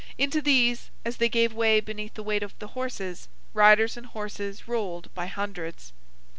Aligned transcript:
Into 0.17 0.41
these, 0.41 0.89
as 1.05 1.17
they 1.17 1.29
gave 1.29 1.53
way 1.53 1.79
beneath 1.79 2.15
the 2.15 2.23
weight 2.23 2.41
of 2.41 2.57
the 2.57 2.69
horses, 2.69 3.27
riders 3.53 3.95
and 3.97 4.07
horses 4.07 4.67
rolled 4.67 5.13
by 5.13 5.27
hundreds. 5.27 5.93